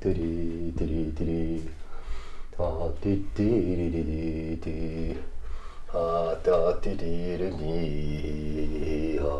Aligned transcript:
tiri 0.00 0.72
tiri 0.76 1.12
tiri 1.16 1.70
ta 2.56 2.68
ti 3.00 3.12
tiri 3.34 3.86
tiri 3.94 4.58
ti 4.64 5.16
ha 5.92 6.36
ta 6.42 6.58
tiri 6.82 7.50
ni 7.58 9.16
ha 9.22 9.36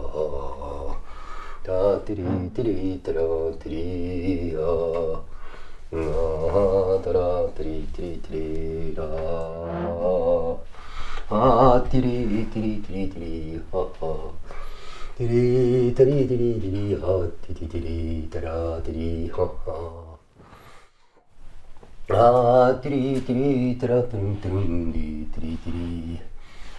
ta 1.62 1.78
tiri 2.04 2.50
tiri 2.54 3.00
tra 3.02 3.28
tiri 3.62 4.54
ha 4.56 4.72
ha 6.54 6.66
ta 7.04 7.10
ra 7.18 7.28
tiri 7.56 7.76
tiri 7.94 8.20
tiri 8.24 8.94
ra 8.96 9.08
ha 11.30 11.80
tiri 11.90 12.16
tiri 12.52 12.74
tiri 12.84 13.06
tiri 13.14 13.62
ha 13.70 13.86
ha 14.00 14.12
Diri, 15.14 15.92
diri, 15.92 16.24
diri, 16.26 16.58
diri, 16.58 16.94
ha, 16.98 17.28
diri, 17.46 17.66
diri, 17.68 18.28
dara, 18.32 18.80
diri, 18.80 19.28
ha, 19.28 19.44
ha. 19.66 20.11
Pra 22.12 22.74
tri 22.82 23.22
tri 23.24 23.74
tra 23.78 24.02
pum 24.02 24.38
tum 24.38 24.90
di 24.92 25.26
tri 25.32 25.56
tri 25.62 26.20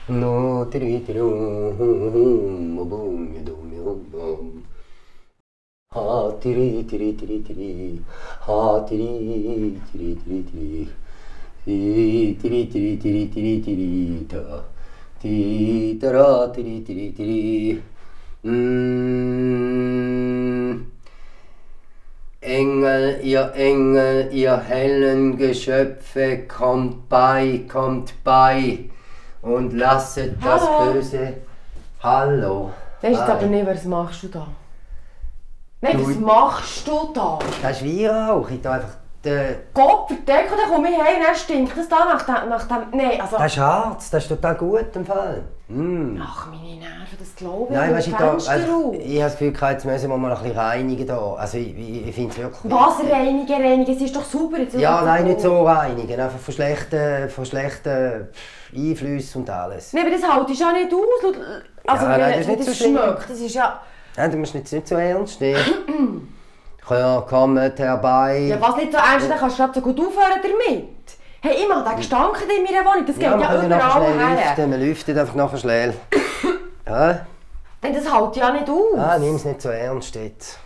No 0.05 0.67
tri 0.69 1.02
tri 1.02 1.17
um 1.17 1.73
um 1.81 2.77
um 2.77 3.33
um 3.49 4.11
um 4.13 4.63
Ha 5.95 6.38
tri 6.39 6.85
tri 6.85 7.16
tri 7.16 7.41
tri 7.41 7.99
Ha 8.45 8.83
tri 8.85 9.81
tri 9.89 10.13
tri 10.22 10.44
tri 10.44 10.88
Ti 11.63 12.38
tri 12.39 12.67
tri 12.67 12.97
tri 12.97 13.27
tri 13.27 13.59
tri 13.59 14.25
ta 14.27 14.63
Ti 15.17 15.97
tra 15.97 16.47
tri 16.50 16.83
tri 16.83 17.11
tri 17.11 17.81
Mmm 18.45 20.42
Engel, 22.57 23.19
ihr 23.23 23.51
Engel, 23.55 24.29
ihr 24.31 24.57
hellen 24.57 25.37
Geschöpfe, 25.37 26.43
kommt 26.47 27.09
bei, 27.09 27.61
kommt 27.71 28.13
bei 28.23 28.89
und 29.41 29.73
lasset 29.73 30.35
das 30.43 30.61
Hallo. 30.61 30.93
Böse. 30.93 31.33
Hallo. 32.01 32.69
Hi. 33.19 33.27
du 33.27 33.33
aber 33.33 33.45
nicht, 33.47 33.65
was 33.67 33.83
machst 33.85 34.23
du 34.23 34.27
da? 34.27 34.47
Nein, 35.81 35.97
Du- 35.97 36.07
was 36.09 36.17
machst 36.19 36.87
du 36.87 37.11
da? 37.13 37.39
Das 37.61 37.81
ist 37.81 37.85
Weihrauch. 37.85 38.49
Ich 38.51 38.61
tue 38.61 38.71
einfach 38.71 38.95
den... 39.23 39.55
Gott 39.73 40.07
verdeck, 40.07 40.49
dann 40.49 40.69
komme 40.69 40.89
ich 40.89 40.97
heim, 40.97 41.21
dann 41.25 41.35
stinkt 41.35 41.77
das 41.77 41.88
da 41.88 42.05
nach 42.05 42.23
dem... 42.23 42.49
Nach 42.49 42.67
dem 42.67 42.97
nein, 42.97 43.21
also... 43.21 43.38
Das 43.38 43.53
ist 43.53 43.57
Harz, 43.57 44.09
das 44.09 44.23
ist 44.23 44.29
total 44.29 44.55
gut 44.55 44.95
im 44.95 45.05
Fall. 45.05 45.43
Mm. 45.69 46.21
Ach, 46.21 46.47
meine 46.47 46.79
Nerven, 46.79 47.17
das 47.17 47.35
glaube 47.35 47.67
ich 47.69 47.77
Nein, 47.77 47.94
weißt 47.95 48.07
ich, 48.07 48.16
da, 48.16 48.31
also, 48.31 48.94
ich 48.94 49.21
habe 49.21 49.31
das 49.31 49.38
Gefühl, 49.38 49.69
jetzt 49.69 49.85
müssen 49.85 50.09
wir 50.09 50.17
mal 50.17 50.31
ein 50.31 50.38
bisschen 50.41 50.57
reinigen. 50.57 51.07
Da. 51.07 51.33
Also 51.33 51.57
ich, 51.57 51.77
ich, 51.77 52.07
ich 52.07 52.16
finde 52.16 52.31
es 52.31 52.38
wirklich... 52.38 52.73
Was 52.73 52.99
reinigen, 53.09 53.61
reinigen, 53.61 53.95
es 53.95 54.01
ist 54.01 54.16
doch 54.16 54.25
super. 54.25 54.59
Jetzt 54.59 54.75
Ja, 54.75 55.01
nein, 55.01 55.25
nicht 55.25 55.41
so 55.41 55.63
reinigen. 55.66 56.19
Einfach 56.19 56.39
von 56.39 56.53
schlechten, 56.53 57.29
von 57.29 57.45
schlechten 57.45 58.27
Einflüssen 58.75 59.41
und 59.41 59.49
alles. 59.49 59.94
Nein, 59.94 60.05
aber 60.05 60.11
das 60.11 60.51
ich 60.51 60.59
ja 60.59 60.71
nicht 60.73 60.94
aus. 60.94 61.33
Also, 61.88 62.05
Ja, 62.05 62.17
nein, 62.17 62.31
das 62.31 62.39
ist 62.41 62.47
nicht 62.47 62.59
das 62.59 62.66
so 62.66 62.73
schmeckt, 62.73 63.29
das 63.29 63.39
ist 63.39 63.55
ja... 63.55 63.79
Ja, 64.16 64.28
du 64.28 64.38
musst 64.38 64.53
jetzt 64.53 64.72
nicht 64.72 64.88
so 64.88 64.95
ernst 64.95 65.41
nehmen. 65.41 65.59
Ja, 66.89 67.21
kommt 67.27 67.79
herbei. 67.79 68.39
Ja, 68.49 68.59
was 68.61 68.75
nicht 68.75 68.91
so 68.91 68.97
ernst, 68.97 69.29
dann 69.29 69.38
kannst 69.38 69.57
du 69.57 69.63
gerade 69.63 69.73
so 69.75 69.81
gut 69.81 69.99
aufhören 69.99 70.39
damit. 70.41 70.89
Hey, 71.41 71.55
ich 71.63 71.67
mache 71.67 71.83
den 71.89 71.97
Gestank 71.97 72.38
in 72.41 72.63
meiner 72.63 72.85
Wohnung, 72.85 73.05
das 73.05 73.16
geht 73.16 73.23
ja, 73.23 73.38
ja, 73.38 73.66
überall 73.66 74.09
her. 74.17 74.35
lüften. 74.35 74.71
Wir 74.71 74.77
lüften 74.77 75.19
einfach 75.19 75.35
nachher 75.35 75.57
schnell. 75.57 75.93
Ja? 76.85 77.25
Nein, 77.81 77.93
das 77.93 78.03
ich 78.03 78.35
ja 78.41 78.51
nicht 78.51 78.69
aus. 78.69 78.97
Ah, 78.97 79.17
nimm 79.17 79.35
es 79.35 79.45
nicht 79.45 79.61
so 79.61 79.69
ernst 79.69 80.16
jetzt. 80.16 80.59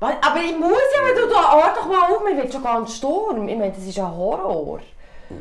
Aber 0.00 0.10
ich 0.44 0.58
muss 0.58 0.70
ja, 0.70 1.06
wenn 1.06 1.16
du 1.22 1.34
da 1.34 1.52
hör 1.54 1.74
doch 1.74 1.86
mal 1.86 2.14
auf, 2.14 2.22
mir 2.24 2.36
wird 2.36 2.52
schon 2.52 2.62
ganz 2.62 2.96
Sturm. 2.96 3.48
Ich 3.48 3.56
meine, 3.56 3.72
das 3.72 3.82
ist 3.84 3.96
ja 3.96 4.04
Horror. 4.10 4.80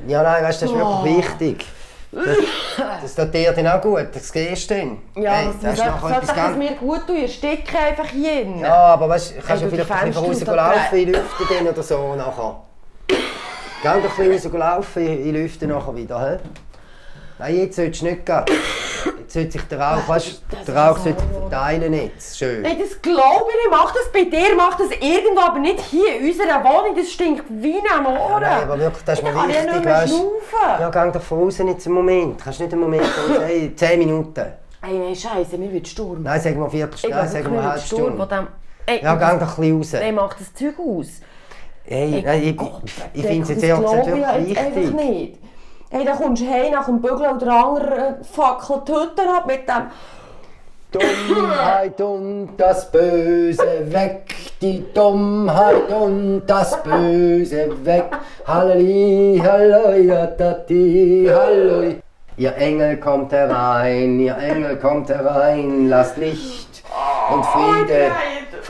Ja, 0.07 0.23
nein, 0.23 0.43
weißt 0.43 0.61
du, 0.61 0.65
das 0.67 0.75
ist 0.75 0.81
Oh. 0.81 1.03
wirklich 1.03 1.17
wichtig. 1.27 1.65
Das, 2.11 3.01
das 3.01 3.15
tut 3.15 3.33
dir 3.33 3.53
dann 3.53 3.67
auch 3.67 3.81
gut, 3.81 4.07
das 4.13 4.27
siehst 4.29 4.69
du 4.69 4.75
dann. 4.75 4.97
Ja, 5.15 5.31
Hey, 5.31 5.45
das, 5.47 5.77
das 5.77 5.79
ist 5.79 5.85
etwas 5.85 6.29
es 6.29 6.35
ganz... 6.35 6.57
mir 6.57 6.71
gut 6.73 7.07
tun. 7.07 7.15
Ich 7.23 7.35
stecke 7.35 7.77
einfach 7.77 8.07
hier 8.07 8.43
drin. 8.43 8.59
Ja, 8.59 8.73
aber 8.93 9.07
weißt, 9.09 9.31
du, 9.31 9.41
kannst 9.41 9.63
Hey, 9.63 9.69
du 9.69 9.77
du, 9.77 9.83
vielleicht 9.85 9.91
ein 9.91 10.09
bisschen 10.11 10.47
rauslaufen 10.47 10.99
in 10.99 11.05
die 11.05 11.11
Lüfte 11.13 11.43
dann 11.49 11.67
oder 11.67 11.83
so 11.83 12.15
nachher. 12.15 12.61
Geh 13.07 14.01
doch 14.03 14.19
ein 14.19 14.29
bisschen 14.29 14.51
rauslaufen 14.51 15.07
in 15.07 15.23
die 15.23 15.31
Lüfte 15.31 15.67
nachher 15.67 15.95
wieder, 15.95 16.21
hä? 16.21 16.37
Nein, 17.39 17.57
jetzt 17.57 17.75
solltest 17.77 18.01
du 18.01 18.05
nicht 18.05 18.25
gehen. 18.25 18.45
Sollte 19.31 19.51
sich 19.51 19.61
der 19.63 19.79
Rauch, 19.79 20.07
weißt 20.09 20.41
der 20.67 20.75
Rauch 20.75 20.97
so. 20.97 21.03
sollte 21.05 21.21
sich 21.21 21.29
verteilen 21.31 21.93
jetzt. 21.93 22.37
Schön. 22.37 22.61
Nein, 22.63 22.77
das 22.79 23.01
glaube 23.01 23.45
ich 23.49 23.55
nicht. 23.55 23.71
Mach 23.71 23.93
das 23.93 24.11
bei 24.11 24.23
dir, 24.25 24.55
mach 24.57 24.77
das 24.77 24.89
irgendwo, 24.91 25.39
aber 25.41 25.59
nicht 25.59 25.79
hier 25.89 26.19
in 26.19 26.27
unserer 26.27 26.61
Wohnung. 26.63 26.95
Das 26.97 27.09
stinkt 27.11 27.43
wie 27.49 27.75
am 27.95 28.05
Ohren. 28.07 28.41
Nein, 28.41 28.63
aber 28.63 28.77
wirklich, 28.77 29.03
das 29.05 29.19
ist 29.19 29.23
mir 29.23 29.29
ich 29.29 29.35
ja 29.35 29.47
wichtig, 29.47 29.71
nicht 29.73 29.85
mehr 29.85 29.93
weißt 29.95 30.13
du. 30.13 30.31
Ja, 30.79 30.89
geh 30.89 31.11
doch 31.11 31.21
von 31.21 31.47
außen 31.47 31.67
jetzt 31.69 31.85
einen 31.85 31.95
Moment. 31.95 32.41
Kannst 32.43 32.59
nicht 32.59 32.73
einen 32.73 32.81
Moment 32.81 33.03
raus. 33.03 33.39
Hey, 33.41 33.73
10 33.73 33.99
Minuten. 33.99 34.45
Ey, 34.83 34.97
nein, 34.97 35.15
Scheiße, 35.15 35.57
mir 35.57 35.71
wird 35.71 35.87
Sturm. 35.87 36.23
Nein, 36.23 36.41
sagen 36.41 36.59
wir 36.59 36.69
Viertelstunde, 36.69 37.15
nein, 37.15 37.29
sagen 37.29 37.51
wir 37.53 37.59
eine 37.59 37.69
halbe 37.71 37.85
Sturm. 37.85 38.27
Ey, 38.87 39.01
Ja, 39.03 39.15
geh 39.15 39.39
doch 39.39 39.57
ein 39.57 39.61
bisschen 39.61 39.77
raus. 39.77 39.93
Nein, 39.93 40.15
mach 40.15 40.33
das 40.33 40.53
Zeug 40.53 40.73
aus. 40.79 41.07
Hey, 41.85 42.15
Ey, 42.15 42.21
nein, 42.23 42.43
ich, 42.43 42.57
Gott, 42.57 42.81
ich 43.13 43.25
finde 43.25 43.43
es 43.43 43.49
jetzt 43.49 43.63
ehrlich 43.63 43.85
gesagt 43.85 44.07
ich 44.07 44.13
ja 44.15 44.33
wirklich 44.35 44.47
jetzt 44.49 44.57
einfach 44.59 44.75
wichtig. 44.81 45.09
nicht. 45.09 45.39
Hey, 45.93 46.05
dann 46.05 46.17
kommst 46.17 46.41
du 46.41 46.47
heim 46.49 46.71
nach 46.71 46.85
dem 46.85 47.01
Bügeln 47.01 47.35
oder 47.35 47.51
anderen 47.51 48.23
Fackel 48.23 48.81
die 48.87 48.91
Hütte 48.93 49.23
ab 49.29 49.45
mit 49.45 49.67
dem... 49.67 49.89
Dummheit 50.91 51.99
und 51.99 52.49
das 52.55 52.89
Böse 52.91 53.91
weg, 53.91 54.33
die 54.61 54.85
Dummheit 54.93 55.89
und 55.89 56.43
das 56.47 56.81
Böse 56.83 57.85
weg. 57.85 58.05
Halleluja, 58.47 59.43
halleluja, 59.43 60.27
tati, 60.27 61.29
halleluja. 61.29 61.95
Ihr 62.37 62.55
Engel 62.55 62.97
kommt 62.97 63.33
herein, 63.33 64.19
ihr 64.21 64.37
Engel 64.37 64.77
kommt 64.77 65.09
herein, 65.09 65.89
lasst 65.89 66.15
Licht 66.15 66.83
und 67.33 67.45
Friede. 67.45 68.11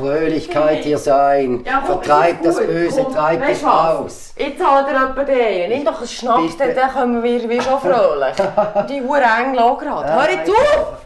Fröhlichkeit 0.01 0.83
hier 0.83 0.97
sein. 0.97 1.63
Ja, 1.65 1.81
Vertreibt 1.85 2.45
das. 2.45 2.57
Böse, 2.57 3.03
Komm, 3.03 3.13
treibt 3.15 3.49
es 3.49 3.63
aus. 3.63 4.33
Jetzt 4.37 4.63
hat 4.63 4.87
er 4.87 4.93
jemanden 4.93 5.25
den. 5.25 5.69
Nimm 5.69 5.85
doch 5.85 5.97
einen 5.99 6.07
Schnaps, 6.07 6.57
dann, 6.57 6.91
kommen 6.93 7.23
wir 7.23 7.49
wie 7.49 7.61
schon 7.61 7.79
fröhlich. 7.79 8.35
Die 8.89 9.01
Hure 9.01 9.21
Engel 9.21 9.59
auch 9.59 9.77
gerade. 9.77 10.13
Hör 10.13 10.29
jetzt 10.29 10.49
auf! 10.49 10.97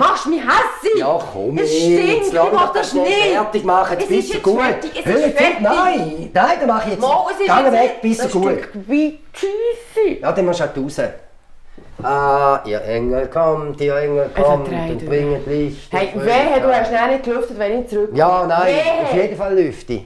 Machst 0.00 0.24
du 0.26 0.30
mich 0.30 0.40
hässig? 0.42 0.98
Ja, 0.98 1.18
komm 1.32 1.56
Es 1.56 1.70
stinkt, 1.76 2.26
ich 2.26 2.32
mach 2.52 2.72
das 2.72 2.92
nicht. 2.92 3.06
fertig 3.32 3.64
machen, 3.64 3.92
jetzt 4.00 4.02
Es 4.02 4.08
bist 4.08 4.34
ist 4.34 4.44
du 4.44 4.50
gut. 4.52 4.60
fertig, 4.62 4.90
es 4.98 5.04
Hör 5.04 5.18
jetzt. 5.20 5.40
Nein, 5.60 6.30
nein, 6.34 6.56
dann 6.58 6.66
mach 6.66 6.84
ich 6.86 6.90
jetzt. 6.92 7.00
Mal, 7.00 7.24
es 7.32 7.40
ist 7.40 7.46
Geh 7.46 7.72
weg, 7.72 8.02
bist 8.02 8.20
du 8.20 8.24
das 8.24 8.32
gut. 8.32 8.68
wie 8.88 9.20
Scheisse. 9.32 10.08
Ja, 10.20 10.32
dann 10.32 10.44
musst 10.46 10.58
du 10.60 10.64
halt 10.64 10.76
raus. 10.76 11.00
Ah, 12.02 12.60
ihr 12.64 12.82
Engel 12.82 13.26
kommt, 13.28 13.80
ihr 13.80 13.96
Engel 13.96 14.30
kommt 14.34 14.68
und 14.68 15.06
bringt 15.06 15.46
Licht. 15.46 15.92
Hey, 15.92 16.10
wehe, 16.14 16.60
du 16.60 16.68
hast 16.74 16.90
nicht 16.90 17.24
gelüftet, 17.24 17.58
wenn 17.58 17.82
ich 17.82 17.88
zurück. 17.88 18.10
Ja, 18.14 18.46
nein, 18.46 18.66
Wehe. 18.66 19.02
auf 19.04 19.14
jeden 19.14 19.36
Fall 19.36 19.54
lüfte. 19.54 20.04